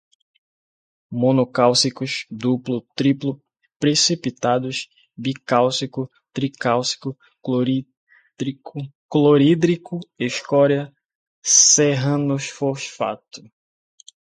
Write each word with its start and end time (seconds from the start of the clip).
monocálcicos, 1.11 2.25
duplo, 2.27 2.81
triplo, 2.95 3.39
precipitados, 3.79 4.89
bicálcico, 5.15 6.09
tricálcico, 6.33 7.15
clorídrico, 9.07 9.99
escória, 10.17 10.91
serranofosfato 11.43 13.43